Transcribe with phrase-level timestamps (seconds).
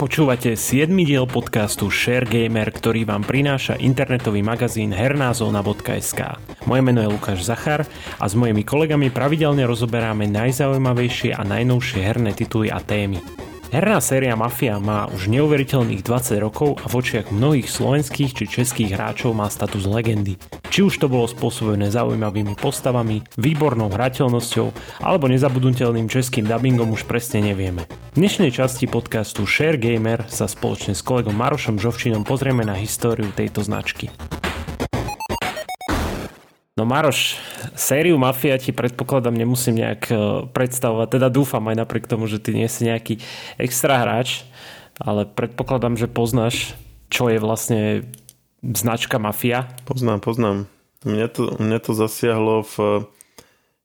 [0.00, 0.88] Počúvate 7.
[1.04, 6.40] diel podcastu Share Gamer, ktorý vám prináša internetový magazín hernázona.sk.
[6.64, 7.84] Moje meno je Lukáš Zachar
[8.16, 13.39] a s mojimi kolegami pravidelne rozoberáme najzaujímavejšie a najnovšie herné tituly a témy.
[13.70, 18.98] Herná séria Mafia má už neuveriteľných 20 rokov a v očiach mnohých slovenských či českých
[18.98, 20.42] hráčov má status legendy.
[20.74, 24.74] Či už to bolo spôsobené zaujímavými postavami, výbornou hrateľnosťou
[25.06, 27.86] alebo nezabudnutelným českým dubbingom už presne nevieme.
[28.10, 33.30] V dnešnej časti podcastu Share Gamer sa spoločne s kolegom Marošom Žovčinom pozrieme na históriu
[33.30, 34.10] tejto značky.
[36.78, 37.34] No Maroš,
[37.74, 40.14] sériu Mafia ti predpokladám nemusím nejak e,
[40.54, 43.18] predstavovať, teda dúfam aj napriek tomu, že ty nie si nejaký
[43.58, 44.46] extra hráč,
[44.94, 46.78] ale predpokladám, že poznáš,
[47.10, 48.06] čo je vlastne
[48.62, 49.66] značka Mafia.
[49.82, 50.56] Poznám, poznám.
[51.02, 53.08] Mňa to, mňa to zasiahlo v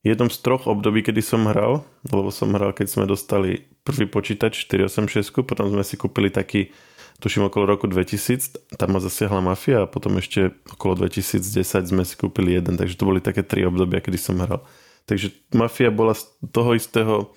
[0.05, 4.69] jednom z troch období, kedy som hral, lebo som hral, keď sme dostali prvý počítač
[4.69, 6.69] 486, potom sme si kúpili taký
[7.19, 12.15] tuším okolo roku 2000, tam ma zasiahla mafia a potom ešte okolo 2010 sme si
[12.19, 14.63] kúpili jeden, takže to boli také tri obdobia, kedy som hral.
[15.05, 17.31] Takže mafia bola z toho istého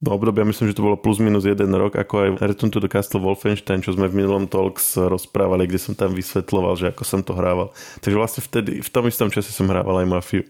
[0.00, 2.88] do obdobia, myslím, že to bolo plus minus jeden rok, ako aj Return to the
[2.88, 7.20] Castle Wolfenstein, čo sme v minulom Talks rozprávali, kde som tam vysvetloval, že ako som
[7.20, 7.76] to hrával.
[8.00, 10.44] Takže vlastne vtedy, v tom istom čase som hrával aj mafiu.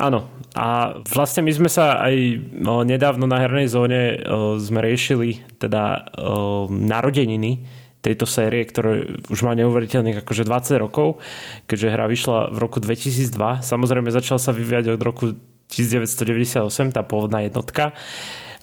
[0.00, 0.26] Áno.
[0.56, 2.16] A vlastne my sme sa aj
[2.50, 7.62] no, nedávno na hernej zóne o, sme riešili teda o, narodeniny
[8.04, 11.24] tejto série, ktoré už má neuveriteľných akože 20 rokov,
[11.64, 13.64] keďže hra vyšla v roku 2002.
[13.64, 15.32] Samozrejme začal sa vyvíjať od roku
[15.72, 17.96] 1998, tá pôvodná jednotka.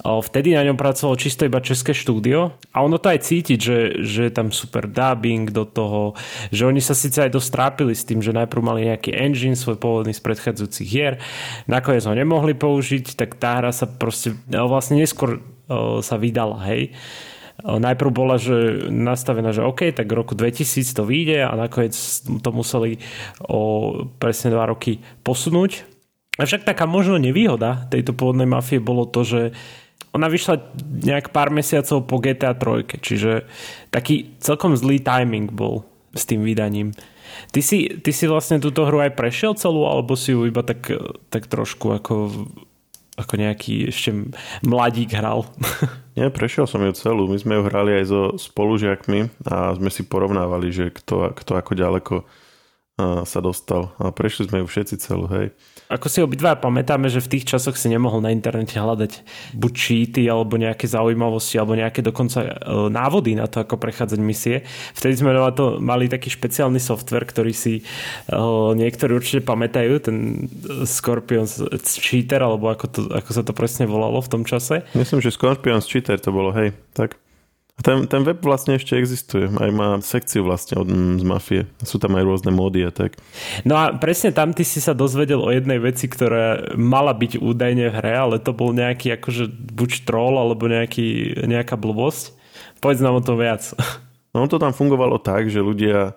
[0.02, 4.22] Vtedy na ňom pracovalo čisto iba české štúdio a ono to aj cítiť, že, že
[4.25, 6.17] je tam super dubbing do toho,
[6.50, 10.17] že oni sa síce aj dostrápili s tým, že najprv mali nejaký engine svoj pôvodný
[10.17, 11.22] z predchádzajúcich hier,
[11.70, 15.45] nakoniec ho nemohli použiť, tak tá hra sa proste vlastne neskôr
[16.02, 16.98] sa vydala, hej.
[17.64, 21.94] Najprv bola že nastavená, že OK, tak v roku 2000 to vyjde a nakoniec
[22.26, 22.98] to museli
[23.45, 25.86] o presne dva roky posunúť.
[26.42, 29.42] Avšak taká možno nevýhoda tejto pôvodnej mafie bolo to, že
[30.11, 30.60] ona vyšla
[31.08, 33.48] nejak pár mesiacov po GTA 3, čiže
[33.93, 36.92] taký celkom zlý timing bol s tým vydaním.
[37.55, 40.83] Ty si, ty si vlastne túto hru aj prešiel celú, alebo si ju iba tak,
[41.32, 42.16] tak trošku ako
[43.22, 44.33] ako nejaký ešte
[44.66, 45.45] mladík hral.
[46.11, 47.32] Nie, prešiel som ju celú.
[47.32, 51.72] My sme ju hrali aj so spolužiakmi a sme si porovnávali, že kto, kto ako
[51.72, 52.16] ďaleko
[53.00, 53.94] sa dostal.
[53.98, 55.56] A prešli sme ju všetci celú, hej.
[55.92, 59.12] Ako si obidva pamätáme, že v tých časoch si nemohol na internete hľadať
[59.58, 62.52] buď cheaty, alebo nejaké zaujímavosti, alebo nejaké dokonca e,
[62.88, 64.64] návody na to, ako prechádzať misie.
[64.96, 67.84] Vtedy sme na to mali taký špeciálny software, ktorý si
[68.32, 70.48] uh, niektorí určite pamätajú, ten
[70.88, 71.44] Scorpion
[71.84, 74.88] Cheater, alebo ako, to, ako sa to presne volalo v tom čase.
[74.96, 77.20] Myslím, že Scorpion Cheater to bolo, hej, tak.
[77.80, 79.48] Ten, ten web vlastne ešte existuje.
[79.48, 81.61] Aj má sekciu vlastne od, z mafie.
[81.82, 83.17] Sú tam aj rôzne módy a tak.
[83.65, 87.89] No a presne tam ty si sa dozvedel o jednej veci, ktorá mala byť údajne
[87.89, 92.37] v hre, ale to bol nejaký akože buď troll alebo nejaký, nejaká blbosť.
[92.83, 93.65] Povedz nám o tom viac.
[94.31, 96.15] No to tam fungovalo tak, že ľudia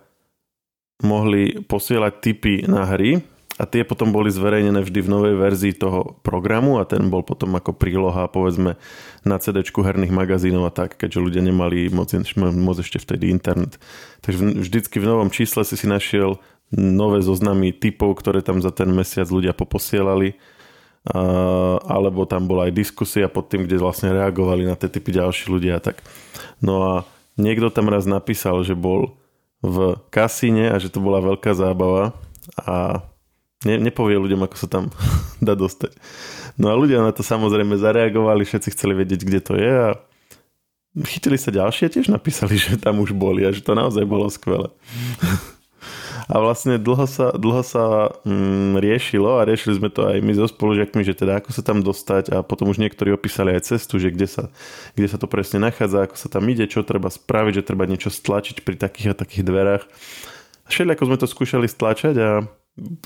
[1.03, 3.19] mohli posielať tipy na hry
[3.55, 7.55] a tie potom boli zverejnené vždy v novej verzii toho programu a ten bol potom
[7.55, 8.75] ako príloha povedzme
[9.23, 13.79] na cd herných magazínov a tak, keďže ľudia nemali moc, moc ešte vtedy internet.
[14.27, 16.43] Takže vždycky v novom čísle si si našiel
[16.75, 20.35] nové zoznamy typov, ktoré tam za ten mesiac ľudia poposielali
[21.85, 25.79] alebo tam bola aj diskusia pod tým, kde vlastne reagovali na tie typy ďalší ľudia.
[25.79, 26.01] Tak.
[26.65, 26.93] No a
[27.37, 29.15] niekto tam raz napísal, že bol
[29.61, 32.17] v kasíne a že to bola veľká zábava
[32.57, 33.05] a
[33.65, 34.85] ne, nepovie ľuďom, ako sa tam
[35.47, 35.97] dá dostať.
[36.61, 39.91] No a ľudia na to samozrejme zareagovali, všetci chceli vedieť, kde to je a
[41.03, 44.71] chytili sa ďalšie tiež napísali, že tam už boli a že to naozaj bolo skvelé.
[46.25, 50.49] A vlastne dlho sa, dlho sa mm, riešilo a riešili sme to aj my so
[50.49, 54.09] spolužiakmi, že teda ako sa tam dostať a potom už niektorí opísali aj cestu, že
[54.09, 54.49] kde sa,
[54.97, 58.09] kde sa to presne nachádza, ako sa tam ide, čo treba spraviť, že treba niečo
[58.09, 59.85] stlačiť pri takých a takých dverách.
[60.73, 62.29] Všeli ako sme to skúšali stlačať a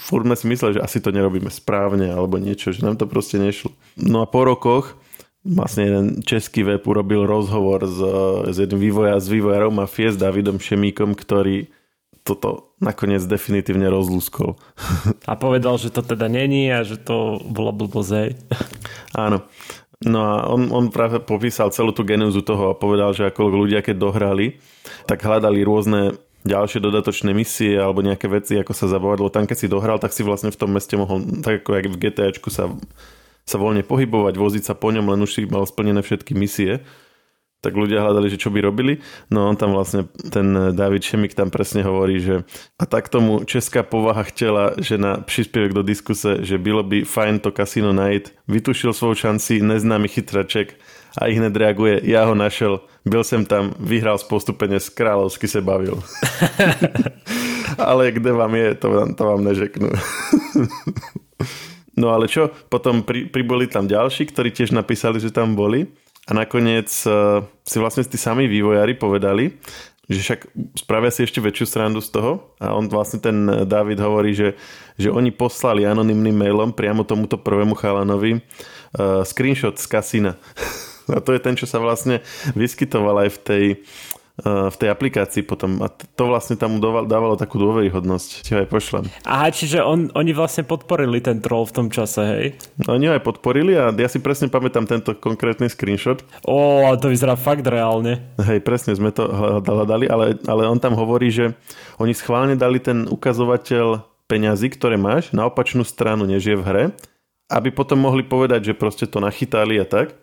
[0.01, 3.37] furt sme si mysleli, že asi to nerobíme správne alebo niečo, že nám to proste
[3.37, 3.73] nešlo.
[4.01, 4.97] No a po rokoch
[5.45, 8.01] vlastne jeden český web urobil rozhovor s,
[8.53, 11.69] s jedným vývoja, s vývojárom Mafie, s Davidom Šemíkom, ktorý
[12.27, 14.61] toto nakoniec definitívne rozlúskol.
[15.25, 18.37] A povedal, že to teda není a že to bola blbozej.
[19.17, 19.49] Áno.
[19.99, 23.83] No a on, on práve popísal celú tú genúzu toho a povedal, že ako ľudia
[23.83, 24.63] keď dohrali,
[25.11, 26.15] tak hľadali rôzne
[26.49, 30.17] ďalšie dodatočné misie alebo nejaké veci, ako sa zabávať, lebo tam keď si dohral, tak
[30.17, 32.73] si vlastne v tom meste mohol, tak ako v GTAčku sa,
[33.45, 36.81] sa voľne pohybovať, voziť sa po ňom, len už si mal splnené všetky misie.
[37.59, 39.03] tak ľudia hľadali, že čo by robili.
[39.35, 42.47] No on tam vlastne, ten David Šemik tam presne hovorí, že
[42.79, 47.43] a tak tomu česká povaha chcela, že na príspevok do diskuse, že bylo by fajn
[47.43, 48.31] to kasino najít.
[48.47, 50.79] Vytušil svou šanci neznámy chytraček
[51.19, 55.99] a ich reaguje, ja ho našel, byl som tam, vyhral spoustu peniaz, kráľovsky sa bavil.
[57.91, 59.91] ale kde vám je, to vám, to vám nežeknú.
[62.01, 65.91] no ale čo, potom pri, priboli tam ďalší, ktorí tiež napísali, že tam boli
[66.31, 69.59] a nakoniec uh, si vlastne tí sami vývojári povedali,
[70.09, 70.41] že však
[70.79, 74.57] spravia si ešte väčšiu srandu z toho a on vlastne ten David hovorí, že,
[74.97, 80.33] že oni poslali anonymným mailom priamo tomuto prvému chalanovi uh, screenshot z kasína.
[81.13, 82.21] A to je ten, čo sa vlastne
[82.53, 83.65] vyskytoval aj v tej,
[84.47, 88.47] v tej aplikácii potom a to vlastne tam dávalo takú dôveryhodnosť.
[88.47, 89.05] Ti ho aj pošlem.
[89.27, 92.47] Aha, čiže on, oni vlastne podporili ten troll v tom čase, hej?
[92.87, 96.23] Oni ho aj podporili a ja si presne pamätám tento konkrétny screenshot.
[96.47, 98.31] Ó, to vyzerá fakt reálne.
[98.39, 99.27] Hej, presne sme to
[99.67, 101.59] hľadali, ale, ale on tam hovorí, že
[101.99, 106.85] oni schválne dali ten ukazovateľ peňazí, ktoré máš, na opačnú stranu, než je v hre,
[107.51, 110.15] aby potom mohli povedať, že proste to nachytali a tak.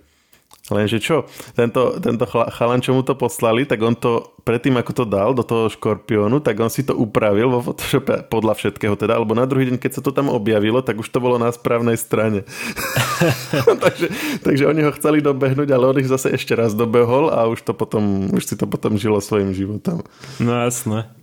[0.66, 5.06] Lenže čo, tento, tento chalan, čo mu to poslali, tak on to predtým, ako to
[5.06, 9.38] dal do toho škorpiónu, tak on si to upravil vo Photoshope podľa všetkého teda, alebo
[9.38, 12.50] na druhý deň, keď sa to tam objavilo, tak už to bolo na správnej strane.
[13.86, 14.08] takže,
[14.42, 17.78] takže oni ho chceli dobehnúť, ale on ich zase ešte raz dobehol a už, to
[17.78, 20.02] potom, už si to potom žilo svojim životom.
[20.42, 21.14] No jasné.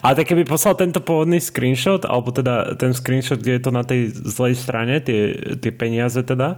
[0.00, 3.84] Ale tak keby poslal tento pôvodný screenshot, alebo teda ten screenshot, kde je to na
[3.84, 6.56] tej zlej strane, tie, tie peniaze teda,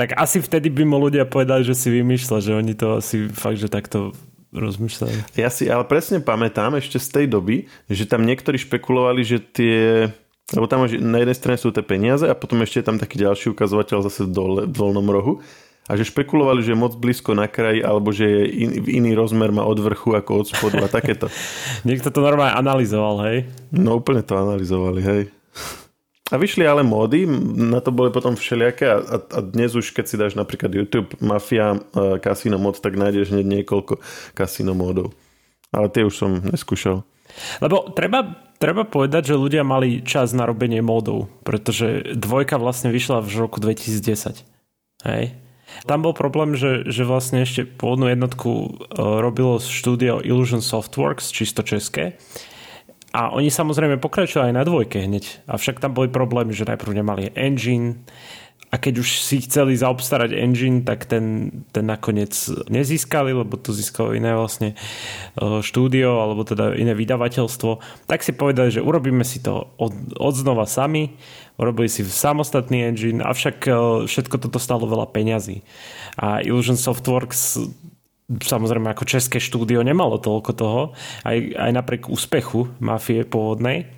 [0.00, 3.60] tak asi vtedy by mu ľudia povedali, že si vymýšľa, že oni to asi fakt,
[3.60, 4.16] že takto
[4.56, 5.36] rozmýšľajú.
[5.36, 10.08] Ja si ale presne pamätám ešte z tej doby, že tam niektorí špekulovali, že tie
[10.50, 13.54] lebo tam na jednej strane sú tie peniaze a potom ešte je tam taký ďalší
[13.54, 15.38] ukazovateľ zase v, dole, v dolnom rohu
[15.86, 19.54] a že špekulovali, že je moc blízko na kraji alebo že je in, iný rozmer
[19.54, 21.30] má od vrchu ako od spodu a takéto.
[21.88, 23.46] Niekto to normálne analyzoval, hej?
[23.70, 25.22] No úplne to analyzovali, hej.
[26.30, 27.26] A vyšli ale módy,
[27.58, 31.74] na to boli potom všelijaké a, a, dnes už keď si dáš napríklad YouTube Mafia
[31.74, 33.98] uh, Casino mod, tak nájdeš hneď niekoľko
[34.38, 35.10] Casino módov.
[35.74, 37.02] Ale tie už som neskúšal.
[37.58, 43.22] Lebo treba, treba povedať, že ľudia mali čas na robenie módov, pretože dvojka vlastne vyšla
[43.22, 44.46] v roku 2010.
[45.06, 45.34] Hej.
[45.86, 48.68] Tam bol problém, že, že vlastne ešte pôvodnú jednotku uh,
[49.18, 52.18] robilo štúdio Illusion Softworks, čisto české.
[53.10, 55.42] A oni samozrejme pokračovali aj na dvojke hneď.
[55.50, 58.06] Avšak tam boli problémy, že najprv nemali engine
[58.70, 62.30] a keď už si chceli zaobstarať engine, tak ten, ten nakoniec
[62.70, 67.82] nezískali, lebo to získalo iné vlastne e, štúdio alebo teda iné vydavateľstvo.
[68.06, 71.18] Tak si povedali, že urobíme si to od, od znova sami,
[71.58, 73.70] urobili si samostatný engine, avšak e,
[74.06, 75.66] všetko toto stalo veľa peňazí.
[76.14, 77.58] A Illusion Softworks
[78.38, 80.82] samozrejme ako české štúdio nemalo toľko toho,
[81.26, 83.90] aj, aj napriek úspechu mafie pôvodnej.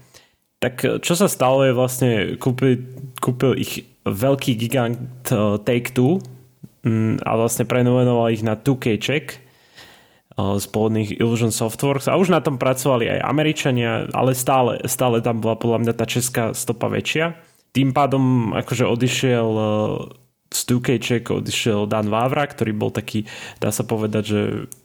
[0.63, 2.81] Tak čo sa stalo je vlastne, kúpil,
[3.19, 6.23] kúpil ich veľký gigant uh, Take-Two
[6.87, 9.43] mm, a vlastne prenomenoval ich na 2K Check
[10.39, 15.19] uh, z pôvodných Illusion Softworks a už na tom pracovali aj Američania, ale stále, stále
[15.19, 17.35] tam bola podľa mňa tá česká stopa väčšia.
[17.75, 20.22] Tým pádom akože odišiel uh,
[20.53, 23.27] z 2K Check odišiel Dan Vávra, ktorý bol taký,
[23.59, 24.41] dá sa povedať, že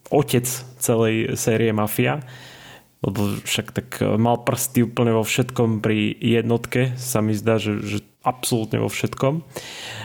[0.10, 0.48] otec
[0.80, 2.24] celej série Mafia
[3.06, 7.78] lebo však tak e, mal prsty úplne vo všetkom pri jednotke, sa mi zdá, že,
[7.86, 9.46] že absolútne vo všetkom.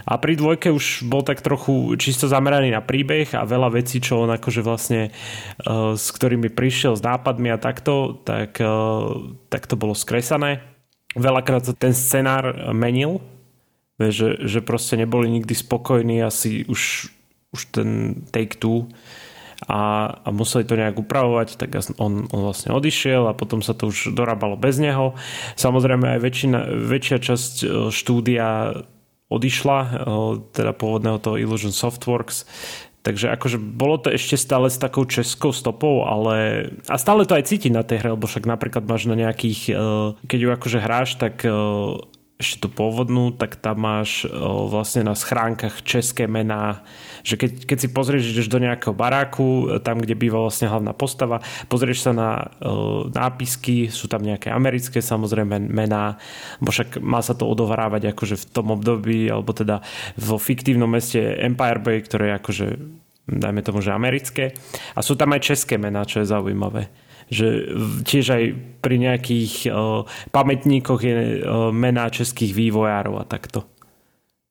[0.06, 4.22] A pri dvojke už bol tak trochu čisto zameraný na príbeh a veľa vecí, čo
[4.22, 9.74] on akože vlastne uh, s ktorými prišiel s nápadmi a takto, tak, uh, tak to
[9.74, 10.62] bolo skresané.
[11.18, 13.18] Veľakrát sa ten scenár menil,
[14.10, 17.12] že, že proste neboli nikdy spokojní asi už,
[17.54, 17.88] už ten
[18.34, 18.90] take two
[19.68, 23.94] a, a museli to nejak upravovať, tak on, on vlastne odišiel a potom sa to
[23.94, 25.14] už dorábalo bez neho.
[25.54, 28.46] Samozrejme aj väčšina, väčšia časť e, štúdia
[29.30, 29.90] odišla, e,
[30.50, 32.48] teda pôvodného toho Illusion Softworks,
[33.02, 37.50] Takže akože bolo to ešte stále s takou českou stopou, ale a stále to aj
[37.50, 39.76] cíti na tej hre, lebo však napríklad máš na nejakých, e,
[40.22, 41.42] keď ju akože hráš, tak
[42.42, 46.82] ešte tú pôvodnú, tak tam máš o, vlastne na schránkach české mená,
[47.22, 51.38] že keď, keď si pozrieš, ideš do nejakého baráku, tam, kde býva vlastne hlavná postava,
[51.70, 56.18] pozrieš sa na o, nápisky, sú tam nejaké americké samozrejme mená,
[56.58, 59.80] bo však má sa to odohrávať akože v tom období, alebo teda
[60.18, 62.66] vo fiktívnom meste Empire Bay, ktoré je akože
[63.22, 64.50] dajme tomu, že americké.
[64.98, 66.90] A sú tam aj české mená, čo je zaujímavé
[67.30, 67.70] že
[68.02, 68.44] tiež aj
[68.82, 70.02] pri nejakých uh,
[70.34, 73.68] pamätníkoch je uh, mená českých vývojárov a takto.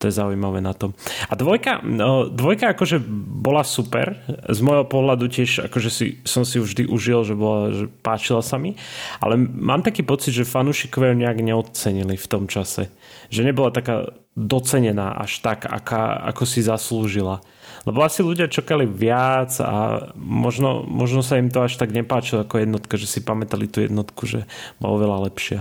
[0.02, 0.98] to je zaujímavé na tom.
[1.30, 2.98] A dvojka, no, dvojka akože
[3.38, 4.18] bola super.
[4.50, 8.58] Z môjho pohľadu tiež akože si, som si vždy užil, že, bola, že páčila sa
[8.58, 8.74] mi.
[9.22, 12.90] Ale mám taký pocit, že fanúšikovia nejak neocenili v tom čase.
[13.30, 17.46] Že nebola taká docenená až tak, aká, ako si zaslúžila.
[17.82, 22.62] Lebo asi ľudia čakali viac a možno, možno sa im to až tak nepáčilo ako
[22.62, 24.46] jednotka, že si pamätali tú jednotku, že
[24.78, 25.60] bola oveľa lepšia.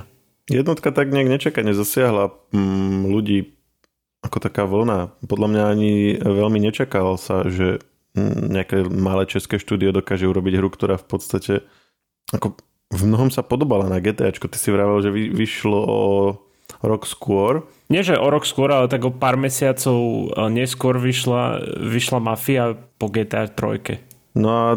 [0.50, 3.56] Jednotka tak nejak nečakane zasiahla mm, ľudí
[4.20, 5.16] ako taká vlna.
[5.24, 7.80] Podľa mňa ani veľmi nečakal sa, že
[8.18, 11.54] nejaké malé české štúdio dokáže urobiť hru, ktorá v podstate
[12.34, 12.58] ako
[12.90, 14.34] v mnohom sa podobala na GTA.
[14.34, 16.00] Ty si vravel, že vy, vyšlo o
[16.80, 17.68] rok skôr.
[17.92, 23.12] Nie, že o rok skôr, ale tak o pár mesiacov neskôr vyšla, vyšla Mafia po
[23.12, 24.37] GTA 3.
[24.38, 24.68] No a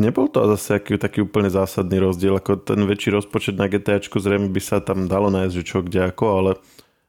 [0.00, 2.38] nebol to zase aký, taký úplne zásadný rozdiel.
[2.38, 6.08] Ako ten väčší rozpočet na GTA zrejme by sa tam dalo nájsť, že čo kde
[6.08, 6.50] ako, ale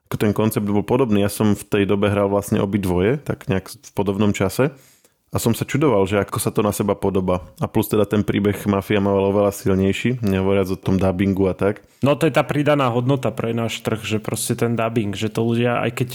[0.10, 1.26] ako ten koncept bol podobný.
[1.26, 4.76] Ja som v tej dobe hral vlastne dvoje, tak nejak v podobnom čase.
[5.34, 7.44] A som sa čudoval, že ako sa to na seba podoba.
[7.60, 11.84] A plus teda ten príbeh Mafia mal oveľa silnejší, nehovoriac o tom dubbingu a tak.
[12.06, 15.44] No to je tá pridaná hodnota pre náš trh, že proste ten dubbing, že to
[15.44, 16.10] ľudia, aj keď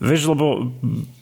[0.00, 0.72] Vieš, lebo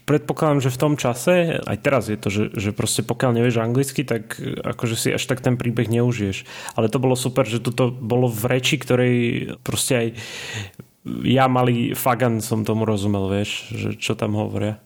[0.07, 4.07] predpokladám, že v tom čase, aj teraz je to, že, že proste pokiaľ nevieš anglicky,
[4.07, 6.47] tak akože si až tak ten príbeh neužiješ.
[6.79, 9.15] Ale to bolo super, že toto bolo v reči, ktorej
[9.67, 10.07] proste aj
[11.27, 14.79] ja malý fagan som tomu rozumel, vieš, že čo tam hovoria.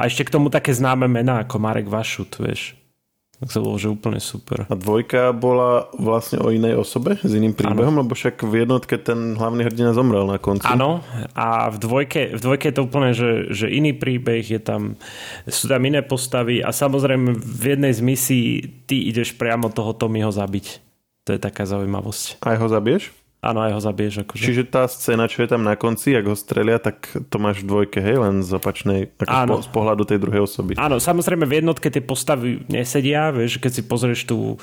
[0.00, 2.80] A ešte k tomu také známe mená ako Marek Vašut, vieš.
[3.40, 4.68] Tak to bolo, že úplne super.
[4.68, 8.04] A dvojka bola vlastne o inej osobe s iným príbehom, ano.
[8.04, 10.68] lebo však v jednotke ten hlavný hrdina zomrel na konci.
[10.68, 11.00] Áno,
[11.32, 15.00] a v dvojke, v dvojke je to úplne, že, že iný príbeh, je tam,
[15.48, 18.48] sú tam iné postavy a samozrejme v jednej z misií
[18.84, 20.84] ty ideš priamo toho Tommyho zabiť.
[21.24, 22.44] To je taká zaujímavosť.
[22.44, 23.19] Aj ho zabiješ?
[23.40, 24.28] Áno, aj ho zabiješ.
[24.28, 24.44] Akože.
[24.44, 27.72] Čiže tá scéna, čo je tam na konci, ak ho strelia, tak to máš v
[27.72, 29.54] dvojke, hej, len z opačnej, ako Áno.
[29.64, 30.76] z pohľadu tej druhej osoby.
[30.76, 34.60] Áno, samozrejme v jednotke tie postavy nesedia, vieš, keď si pozrieš tú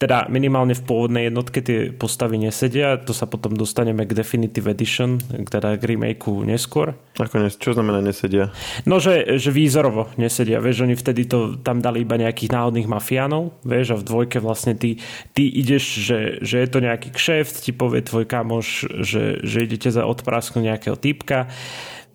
[0.00, 5.20] teda minimálne v pôvodnej jednotke tie postavy nesedia, to sa potom dostaneme k Definitive Edition,
[5.20, 6.96] teda k remakeu neskôr.
[7.20, 8.48] Ako ne, čo znamená nesedia?
[8.88, 13.60] No, že, že výzorovo nesedia, vieš, oni vtedy to tam dali iba nejakých náhodných mafiánov,
[13.60, 14.96] vieš, a v dvojke vlastne ty,
[15.36, 19.92] ty ideš, že, že je to nejaký kšeft, ti povie tvoj kamoš, že, že idete
[19.92, 21.52] za odprasknúť nejakého typka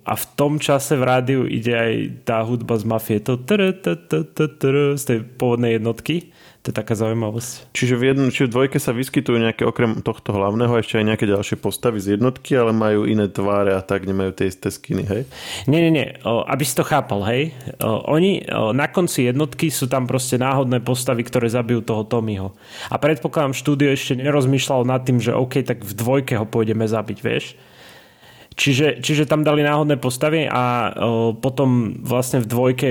[0.05, 1.93] a v tom čase v rádiu ide aj
[2.29, 3.41] tá hudba z mafie, to
[4.97, 6.33] z tej pôvodnej jednotky
[6.65, 7.77] to je taká zaujímavosť.
[7.77, 11.29] Čiže v, jednom, či v dvojke sa vyskytujú nejaké, okrem tohto hlavného, ešte aj nejaké
[11.29, 15.21] ďalšie postavy z jednotky, ale majú iné tváre a tak, nemajú tie isté skiny, hej?
[15.69, 16.17] Nie, nie, nie.
[16.25, 17.53] O, aby si to chápal, hej.
[17.85, 22.57] O, oni o, na konci jednotky sú tam proste náhodné postavy, ktoré zabijú toho Tommyho.
[22.89, 27.17] A predpokladám, štúdio ešte nerozmýšľalo nad tým, že OK, tak v dvojke ho pôjdeme zabiť,
[27.21, 27.53] vieš?
[28.57, 32.89] Čiže, čiže tam dali náhodné postavy a o, potom vlastne v dvojke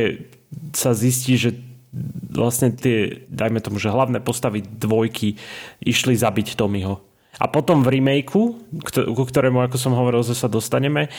[0.70, 1.73] sa zistí, že
[2.34, 5.38] vlastne tie, dajme tomu, že hlavné postavy dvojky
[5.80, 7.00] išli zabiť Tommyho.
[7.34, 8.54] A potom v remakeu,
[9.14, 11.10] ku ktorému, ako som hovoril, že sa dostaneme,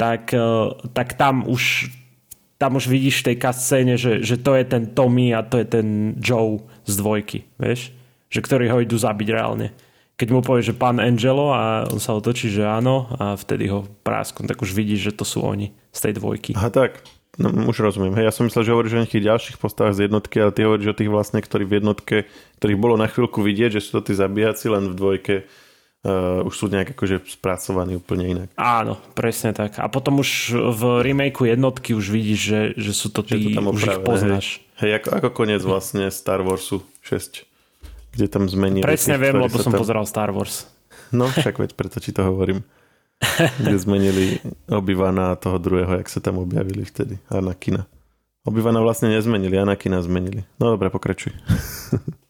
[0.00, 1.92] tak, e, tak tam už
[2.58, 5.66] tam už vidíš v tej scéne, že, že to je ten Tommy a to je
[5.78, 6.58] ten Joe
[6.90, 7.94] z dvojky, vieš?
[8.34, 9.70] Že ktorí ho idú zabiť reálne.
[10.18, 13.86] Keď mu povie, že pán Angelo a on sa otočí, že áno a vtedy ho
[14.02, 16.58] prásknu, tak už vidíš, že to sú oni z tej dvojky.
[16.58, 16.98] Aha tak.
[17.38, 18.18] No, už rozumiem.
[18.18, 20.90] Hej, ja som myslel, že hovoríš o nejakých ďalších postavách z jednotky, ale ty hovoríš
[20.90, 22.16] o tých vlastne, ktorí v jednotke,
[22.58, 25.34] ktorých bolo na chvíľku vidieť, že sú to tí zabíjaci, len v dvojke
[26.02, 28.48] uh, už sú nejak akože spracovaní úplne inak.
[28.58, 29.78] Áno, presne tak.
[29.78, 33.70] A potom už v remakeu jednotky už vidíš, že, že sú to tí, to tam
[33.70, 34.46] už ich poznáš.
[34.82, 37.46] Hej, hej ako, ako koniec vlastne Star Warsu 6,
[38.18, 38.82] kde tam zmenili.
[38.82, 39.78] Presne tých, viem, lebo som tam...
[39.78, 40.66] pozeral Star Wars.
[41.14, 42.66] No, však veď preto ti to hovorím.
[43.60, 44.38] kde zmenili
[44.70, 47.86] Obyvana a toho druhého, jak sa tam objavili vtedy, Anakina.
[48.46, 50.46] Obyvana vlastne nezmenili, Anakina zmenili.
[50.56, 51.34] No dobre, pokračuj.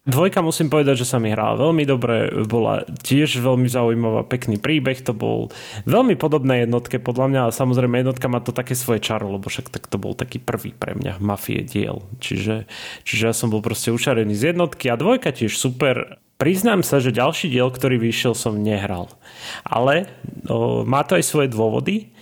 [0.08, 5.04] Dvojka musím povedať, že sa mi hrala veľmi dobre, bola tiež veľmi zaujímavá, pekný príbeh,
[5.04, 5.52] to bol
[5.84, 9.68] veľmi podobné jednotke podľa mňa a samozrejme jednotka má to také svoje čaro, lebo však
[9.68, 12.08] tak to bol taký prvý pre mňa mafie diel.
[12.24, 12.64] Čiže,
[13.04, 17.10] čiže ja som bol proste učarený z jednotky a dvojka tiež super Priznám sa, že
[17.10, 19.10] ďalší diel, ktorý vyšiel, som nehral.
[19.66, 20.06] Ale
[20.46, 22.14] o, má to aj svoje dôvody.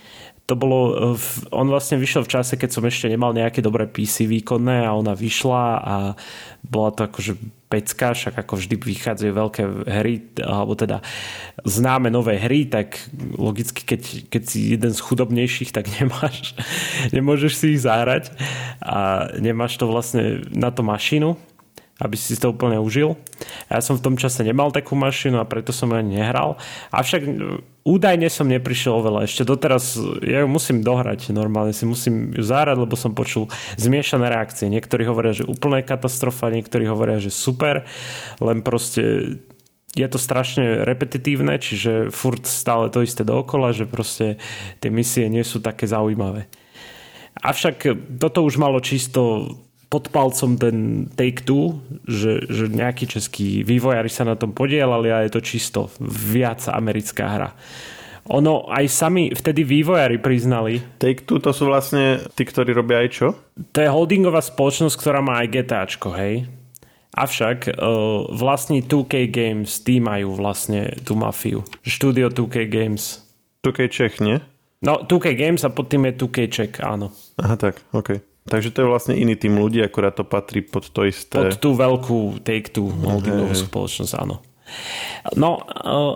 [0.49, 1.13] To bolo,
[1.53, 5.13] on vlastne vyšiel v čase, keď som ešte nemal nejaké dobré PC výkonné a ona
[5.13, 5.95] vyšla a
[6.65, 11.03] bola to akože pecka, však ako vždy vychádzajú veľké hry, alebo teda
[11.67, 12.95] známe nové hry, tak
[13.35, 16.55] logicky, keď, keď si jeden z chudobnejších, tak nemáš,
[17.11, 18.31] nemôžeš si ich zahrať
[18.81, 21.35] a nemáš to vlastne na to mašinu
[21.97, 23.17] aby si to úplne užil.
[23.73, 26.61] Ja som v tom čase nemal takú mašinu a preto som ju ani nehral.
[26.93, 27.25] Avšak
[27.81, 29.25] údajne som neprišiel oveľa.
[29.25, 33.49] Ešte doteraz ja ju musím dohrať normálne, si musím ju zárať, lebo som počul
[33.81, 34.69] zmiešané reakcie.
[34.69, 37.89] Niektorí hovoria, že úplne katastrofa, niektorí hovoria, že super,
[38.37, 39.35] len proste
[39.97, 44.37] je to strašne repetitívne, čiže furt stále to isté dookola, že proste
[44.77, 46.45] tie misie nie sú také zaujímavé.
[47.41, 47.85] Avšak
[48.21, 49.49] toto už malo čisto
[49.87, 55.31] pod palcom ten Take-Two, že, že nejakí českí vývojári sa na tom podielali a je
[55.31, 57.49] to čisto viac americká hra.
[58.27, 60.83] Ono aj sami vtedy vývojári priznali.
[60.99, 63.27] Take-Two to sú vlastne tí, ktorí robia aj čo?
[63.71, 66.43] To je holdingová spoločnosť, ktorá má aj GTAčko, hej?
[67.15, 71.63] Avšak uh, vlastní 2K Games, tí majú vlastne tú mafiu.
[71.87, 73.23] Štúdio 2K Games.
[73.63, 74.43] 2K Czech, nie?
[74.83, 77.15] No, 2K Games a pod tým je 2K Czech, áno.
[77.39, 78.19] Aha, tak, OK.
[78.47, 81.35] Takže to je vlastne iný tým ľudí, akurát to patrí pod to isté.
[81.35, 84.39] Pod tú veľkú Take-Two holdingovú hey, spoločnosť, áno.
[85.35, 85.63] No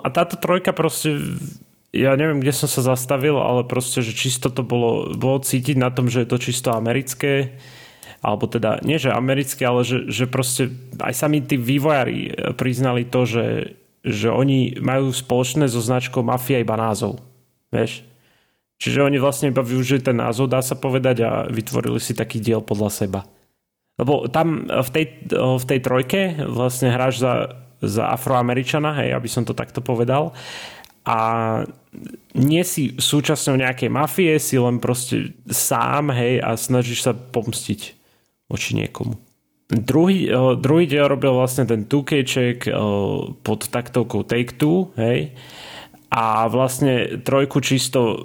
[0.01, 1.19] a táto trojka proste
[1.91, 5.91] ja neviem, kde som sa zastavil, ale proste, že čisto to bolo, bolo cítiť na
[5.91, 7.59] tom, že je to čisto americké
[8.21, 10.69] alebo teda nie, že americké, ale že, že proste
[11.01, 13.73] aj sami tí vývojári priznali to, že,
[14.05, 17.17] že oni majú spoločné so značkou Mafia iba názov.
[17.73, 18.05] Vieš?
[18.81, 22.65] Čiže oni vlastne iba využili ten názov, dá sa povedať, a vytvorili si taký diel
[22.65, 23.21] podľa seba.
[24.01, 25.05] Lebo tam v tej,
[25.37, 27.33] v tej trojke vlastne hráš za,
[27.77, 30.33] za afroameričana, hej, aby som to takto povedal.
[31.05, 31.17] A
[32.33, 37.79] nie si súčasťou nejakej mafie, si len proste sám, hej, a snažíš sa pomstiť
[38.49, 39.13] voči niekomu.
[39.69, 40.25] Druhý,
[40.57, 45.37] druhý diel robil vlastne ten 2 pod taktovkou Take-Two, hej,
[46.09, 48.17] a vlastne trojku čisto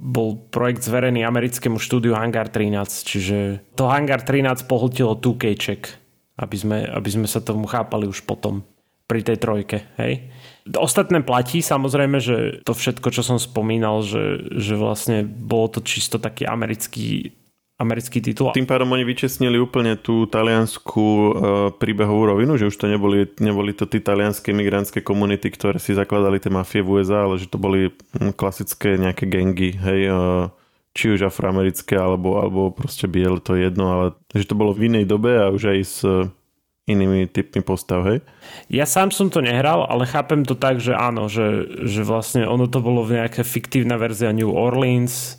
[0.00, 5.92] bol projekt zverený americkému štúdiu Hangar 13, čiže to Hangar 13 pohltilo 2K check,
[6.40, 8.64] aby sme, aby sme sa tomu chápali už potom
[9.04, 10.32] pri tej trojke, hej.
[10.70, 16.22] Ostatné platí samozrejme, že to všetko, čo som spomínal, že, že vlastne bolo to čisto
[16.22, 17.34] taký americký
[17.80, 18.52] americký titul.
[18.52, 21.28] Tým pádom oni vyčesnili úplne tú taliansku uh,
[21.72, 26.36] príbehovú rovinu, že už to neboli, neboli to tí talianské migrantské komunity, ktoré si zakladali
[26.36, 27.88] tie mafie v USA, ale že to boli
[28.20, 30.52] hm, klasické nejaké gengy, hej, uh,
[30.92, 34.92] či už afroamerické, alebo, alebo proste biele, to je jedno, ale že to bolo v
[34.92, 36.28] inej dobe a už aj s uh,
[36.90, 38.18] inými typmi postav, hej?
[38.66, 42.66] Ja sám som to nehral, ale chápem to tak, že áno, že, že vlastne ono
[42.66, 45.38] to bolo v nejaká fiktívna verzia New Orleans,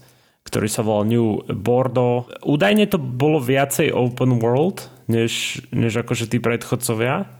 [0.51, 2.27] ktorý sa volal New Bordeaux.
[2.43, 7.31] Údajne to bolo viacej open world, než, než akože tí predchodcovia.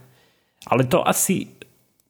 [0.64, 1.52] Ale to asi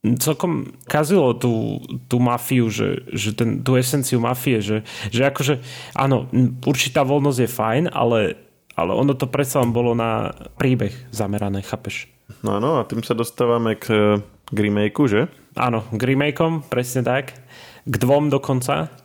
[0.03, 5.63] celkom kazilo tú, tú mafiu, že, že ten, tú esenciu mafie, že, že akože
[5.95, 6.31] áno,
[6.67, 8.39] určitá voľnosť je fajn, ale,
[8.75, 12.11] ale ono to predsa len bolo na príbeh zamerané, chápeš?
[12.43, 14.19] No áno, a tým sa dostávame k,
[14.51, 15.21] k remakeu, že?
[15.55, 17.35] Áno, k remakeom, presne tak.
[17.87, 19.02] K dvom dokonca.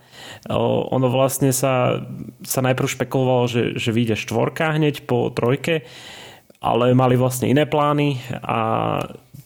[0.52, 2.04] Ono vlastne sa,
[2.44, 5.86] sa najprv špekulovalo, že, že vyjde štvorka hneď po trojke,
[6.64, 8.60] ale mali vlastne iné plány a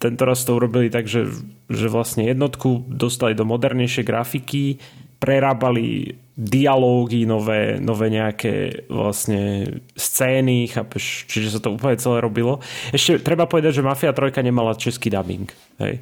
[0.01, 1.29] tento raz to urobili tak, že,
[1.69, 4.81] že vlastne jednotku dostali do modernejšej grafiky,
[5.21, 12.57] prerábali dialógy, nové, nové nejaké vlastne scény, chápeš, čiže sa to úplne celé robilo.
[12.89, 15.45] Ešte treba povedať, že Mafia 3 nemala český dubbing.
[15.77, 16.01] Hej.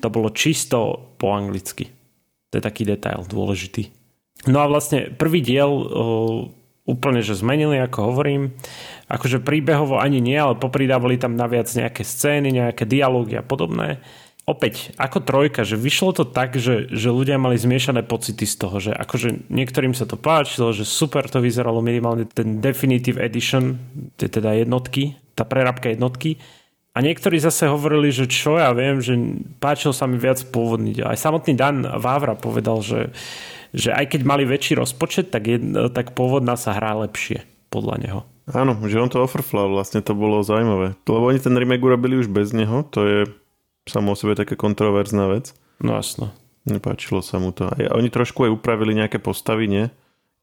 [0.00, 1.92] To bolo čisto po anglicky.
[2.48, 3.97] To je taký detail dôležitý.
[4.46, 5.66] No a vlastne prvý diel
[6.88, 8.56] úplne, že zmenili, ako hovorím.
[9.12, 14.00] Akože príbehovo ani nie, ale popridávali tam naviac nejaké scény, nejaké dialógy a podobné.
[14.48, 18.80] Opäť, ako trojka, že vyšlo to tak, že, že ľudia mali zmiešané pocity z toho,
[18.80, 23.76] že akože niektorým sa to páčilo, že super to vyzeralo minimálne ten Definitive Edition,
[24.16, 26.40] teda jednotky, tá prerábka jednotky.
[26.96, 29.20] A niektorí zase hovorili, že čo ja viem, že
[29.60, 30.96] páčil sa mi viac pôvodný.
[31.04, 33.12] Aj samotný Dan Vávra povedal, že,
[33.72, 35.58] že aj keď mali väčší rozpočet, tak, je,
[35.92, 38.20] tak pôvodná sa hrá lepšie podľa neho.
[38.48, 40.96] Áno, že on to ofrflal, vlastne to bolo zaujímavé.
[41.04, 43.18] Lebo oni ten remake urobili už bez neho, to je
[43.84, 45.52] samo o sebe taká kontroverzná vec.
[45.84, 46.32] No jasno.
[46.68, 47.68] Nepáčilo sa mu to.
[47.68, 49.84] A oni trošku aj upravili nejaké postavy, nie?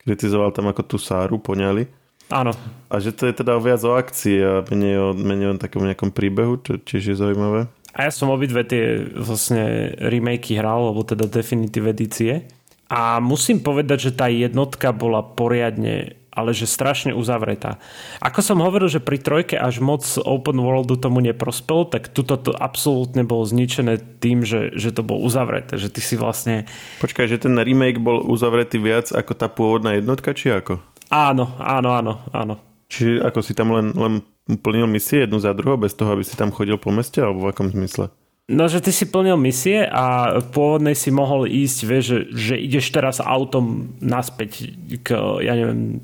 [0.02, 1.86] Kritizoval tam ako tú Sáru, poňali.
[2.34, 2.58] Áno.
[2.90, 6.10] A že to je teda viac o akcii a menej o, menej o takom nejakom
[6.10, 7.70] príbehu, čo tiež je zaujímavé.
[7.96, 12.50] A ja som obidve tie vlastne remakey hral, alebo teda definitív edície.
[12.86, 17.80] A musím povedať, že tá jednotka bola poriadne ale že strašne uzavretá.
[18.20, 22.52] Ako som hovoril, že pri trojke až moc open worldu tomu neprospel, tak tuto to
[22.52, 26.68] absolútne bolo zničené tým, že, že to bolo uzavreté, že ty si vlastne...
[27.00, 30.84] Počkaj, že ten remake bol uzavretý viac ako tá pôvodná jednotka, či ako?
[31.08, 32.60] Áno, áno, áno, áno.
[32.92, 34.14] Čiže ako si tam len, len
[34.60, 37.50] plnil misie jednu za druhou bez toho, aby si tam chodil po meste alebo v
[37.56, 38.12] akom zmysle?
[38.46, 42.56] No, že ty si plnil misie a v pôvodnej si mohol ísť, vieš, že, že
[42.62, 44.70] ideš teraz autom naspäť
[45.02, 45.98] k, ja neviem,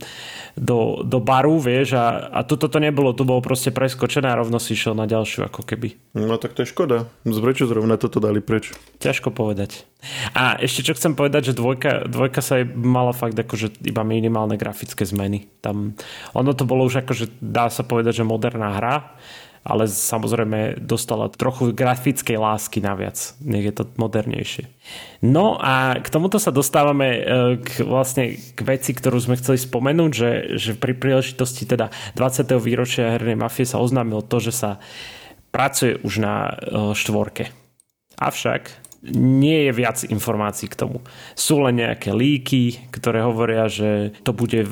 [0.58, 4.58] do, do baru, vieš, a, a toto to nebolo, to bolo proste preskočené a rovno
[4.58, 6.18] si išiel na ďalšiu, ako keby.
[6.18, 7.06] No tak to je škoda.
[7.22, 8.74] Prečo zrovna toto dali preč?
[8.98, 9.86] Ťažko povedať.
[10.34, 14.58] A ešte čo chcem povedať, že dvojka, dvojka sa aj mala fakt akože iba minimálne
[14.58, 15.46] grafické zmeny.
[15.62, 15.94] Tam,
[16.34, 19.14] ono to bolo už akože, dá sa povedať, že moderná hra,
[19.62, 23.38] ale samozrejme dostala trochu grafickej lásky naviac.
[23.46, 24.66] Nech je to modernejšie.
[25.22, 27.22] No a k tomuto sa dostávame e,
[27.62, 32.58] k, vlastne k veci, ktorú sme chceli spomenúť, že, že pri príležitosti teda 20.
[32.58, 34.72] výročia hernej mafie sa oznámilo to, že sa
[35.54, 36.52] pracuje už na e,
[36.98, 37.54] štvorke.
[38.18, 41.02] Avšak nie je viac informácií k tomu.
[41.34, 44.70] Sú len nejaké líky, ktoré hovoria, že to bude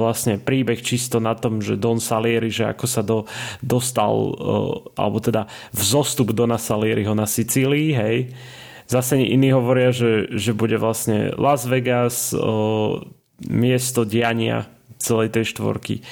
[0.00, 3.28] vlastne príbeh čisto na tom, že Don Salieri, že ako sa do,
[3.60, 4.12] dostal,
[4.96, 5.44] alebo teda
[5.76, 8.16] vzostup Dona Salieriho na Sicílii, hej.
[8.88, 12.34] Zase iní hovoria, že, že bude vlastne Las Vegas
[13.44, 14.66] miesto diania
[14.98, 16.02] celej tej štvorky.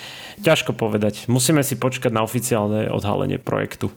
[0.44, 1.26] Ťažko povedať.
[1.26, 3.90] Musíme si počkať na oficiálne odhalenie projektu.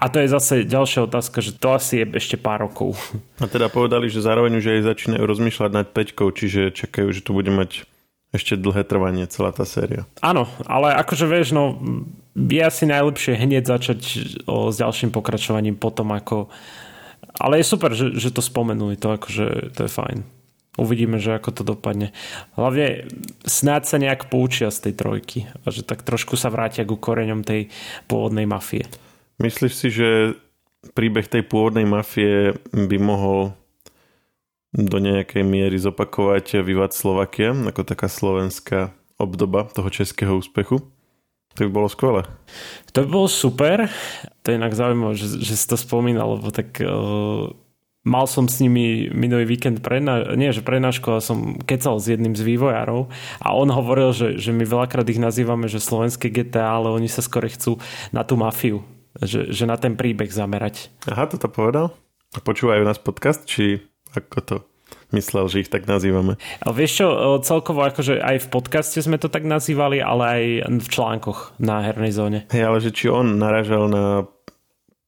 [0.00, 2.96] A to je zase ďalšia otázka, že to asi je ešte pár rokov.
[3.36, 7.36] A teda povedali, že zároveň už aj začínajú rozmýšľať nad peťkou, čiže čakajú, že tu
[7.36, 7.84] bude mať
[8.32, 10.08] ešte dlhé trvanie celá tá séria.
[10.24, 11.76] Áno, ale akože vieš, no
[12.32, 14.00] je asi najlepšie hneď začať
[14.48, 16.48] o, s ďalším pokračovaním potom ako...
[17.36, 20.18] Ale je super, že, že to spomenuli, to akože to je fajn.
[20.80, 22.16] Uvidíme, že ako to dopadne.
[22.56, 23.04] Hlavne
[23.44, 27.44] snáď sa nejak poučia z tej trojky a že tak trošku sa vrátia ku koreňom
[27.44, 27.68] tej
[28.08, 28.88] pôvodnej mafie.
[29.42, 30.38] Myslíš si, že
[30.94, 33.58] príbeh tej pôvodnej mafie by mohol
[34.70, 40.80] do nejakej miery zopakovať Vivat Slovakia, ako taká slovenská obdoba toho českého úspechu?
[41.58, 42.22] To by bolo skvelé.
[42.96, 43.90] To by bolo super.
[44.42, 47.52] To je inak zaujímavé, že, že si to spomínal, lebo tak uh,
[48.08, 52.32] mal som s nimi minulý víkend prena- nie, že prenášku, ale som kecal s jedným
[52.32, 53.12] z vývojárov
[53.44, 57.20] a on hovoril, že, že my veľakrát ich nazývame, že slovenské GTA, ale oni sa
[57.20, 57.76] skôr chcú
[58.16, 58.80] na tú mafiu
[59.20, 60.88] že, že na ten príbeh zamerať.
[61.10, 61.92] Aha, toto povedal?
[62.32, 63.84] Počúvajú nás podcast, či
[64.16, 64.56] ako to
[65.12, 66.40] myslel, že ich tak nazývame?
[66.64, 67.06] A vieš čo,
[67.44, 70.42] celkovo akože aj v podcaste sme to tak nazývali, ale aj
[70.80, 72.38] v článkoch na hernej zóne.
[72.48, 74.24] Hej, ale že či on naražal na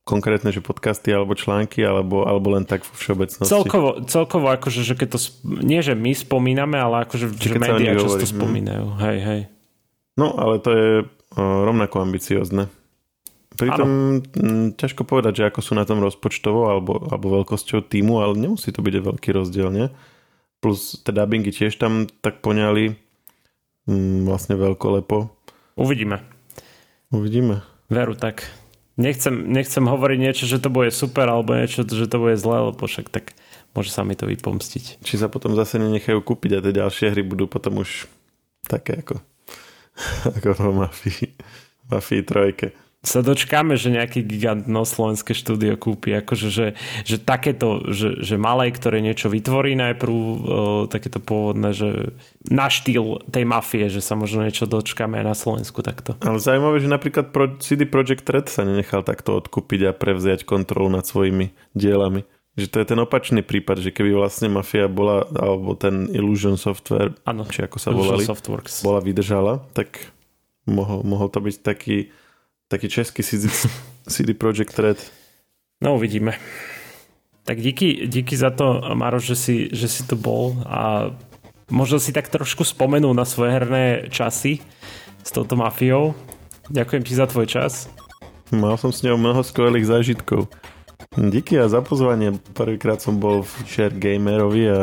[0.04, 3.48] konkrétne, že podcasty alebo články, alebo, alebo len tak vo všeobecnosti?
[3.48, 5.18] Celkovo, celkovo akože, že keď to,
[5.64, 8.32] nie že my spomíname, ale akože, že, že médiá často hm.
[8.36, 8.84] spomínajú.
[8.84, 8.96] Mm.
[9.00, 9.40] Hej, hej.
[10.14, 10.88] No, ale to je
[11.40, 12.70] rovnako ambiciozne.
[13.54, 14.74] Pritom ano.
[14.74, 18.82] ťažko povedať, že ako sú na tom rozpočtovo alebo, alebo veľkosťou týmu, ale nemusí to
[18.82, 19.86] byť veľký rozdiel, nie?
[20.58, 22.98] Plus tie dubbingy tiež tam tak poňali
[23.86, 25.30] mm, vlastne lepo.
[25.78, 26.26] Uvidíme.
[27.14, 27.62] Uvidíme.
[27.86, 28.50] Veru tak.
[28.98, 32.82] Nechcem, nechcem hovoriť niečo, že to bude super alebo niečo, že to bude zlé, lebo
[32.86, 33.34] však tak
[33.74, 35.02] môže sa mi to vypomstiť.
[35.02, 38.06] Či sa potom zase nenechajú kúpiť a tie ďalšie hry budú potom už
[38.66, 39.22] také ako,
[40.38, 41.26] ako v Mafii,
[41.90, 46.16] Mafii trojke sa dočkáme, že nejaký gigant no slovenské štúdio kúpi.
[46.16, 46.66] Akože, že,
[47.04, 50.26] že takéto, že, že malé, ktoré niečo vytvorí najprv, o,
[50.88, 52.16] takéto pôvodné, že
[52.48, 56.16] na štýl tej mafie, že sa možno niečo dočkáme aj na Slovensku takto.
[56.24, 61.04] Ale zaujímavé, že napríklad CD Projekt Red sa nenechal takto odkúpiť a prevziať kontrolu nad
[61.04, 62.24] svojimi dielami.
[62.54, 67.10] Že to je ten opačný prípad, že keby vlastne Mafia bola, alebo ten Illusion Software,
[67.26, 68.86] ano, či ako sa Illusion volali, Softworks.
[68.86, 70.14] bola vydržala, tak
[70.62, 72.14] mohol, mohol to byť taký
[72.68, 73.48] taký český CD,
[74.08, 74.98] CD Projekt Red.
[75.82, 76.38] No uvidíme.
[77.44, 81.12] Tak díky, díky za to, Maro, že si, že si tu bol a
[81.68, 84.64] možno si tak trošku spomenul na svoje herné časy
[85.20, 86.16] s touto mafiou.
[86.72, 87.92] Ďakujem ti za tvoj čas.
[88.48, 90.48] Mal som s ňou mnoho skvelých zážitkov.
[91.20, 92.40] Díky a za pozvanie.
[92.56, 94.80] Prvýkrát som bol v Share Gamerovi a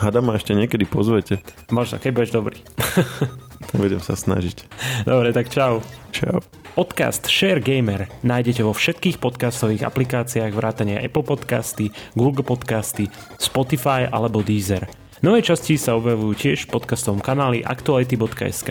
[0.00, 1.44] hada ma ešte niekedy pozvete.
[1.68, 2.56] Možno, keď budeš dobrý.
[3.74, 4.70] Budem sa snažiť.
[5.02, 5.82] Dobre, tak čau.
[6.14, 6.38] Čau.
[6.74, 13.06] Podcast Share Gamer nájdete vo všetkých podcastových aplikáciách vrátane Apple Podcasty, Google Podcasty,
[13.38, 14.90] Spotify alebo Deezer.
[15.22, 18.70] Nové časti sa objavujú tiež v podcastovom kanáli aktuality.sk.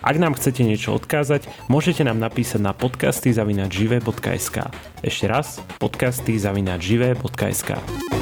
[0.00, 4.56] Ak nám chcete niečo odkázať, môžete nám napísať na podcasty.žive.sk.
[5.04, 8.19] Ešte raz, podcasty.žive.sk.